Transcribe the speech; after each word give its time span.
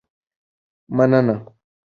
مننه. 0.95 1.35